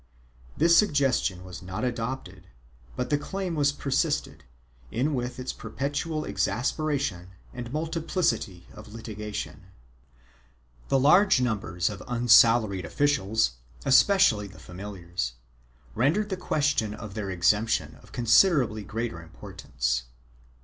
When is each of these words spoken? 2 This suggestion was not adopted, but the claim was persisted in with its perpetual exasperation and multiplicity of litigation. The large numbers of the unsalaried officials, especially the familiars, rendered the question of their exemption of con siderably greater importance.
2 0.55 0.61
This 0.61 0.75
suggestion 0.75 1.43
was 1.43 1.61
not 1.61 1.83
adopted, 1.83 2.47
but 2.95 3.11
the 3.11 3.19
claim 3.19 3.53
was 3.53 3.71
persisted 3.71 4.43
in 4.89 5.13
with 5.13 5.37
its 5.39 5.53
perpetual 5.53 6.25
exasperation 6.25 7.27
and 7.53 7.71
multiplicity 7.71 8.65
of 8.73 8.91
litigation. 8.91 9.67
The 10.87 10.97
large 10.97 11.39
numbers 11.39 11.87
of 11.87 11.99
the 11.99 12.11
unsalaried 12.11 12.83
officials, 12.83 13.57
especially 13.85 14.47
the 14.47 14.57
familiars, 14.57 15.33
rendered 15.93 16.29
the 16.29 16.35
question 16.35 16.95
of 16.95 17.13
their 17.13 17.29
exemption 17.29 17.99
of 18.01 18.11
con 18.11 18.25
siderably 18.25 18.87
greater 18.87 19.21
importance. 19.21 20.05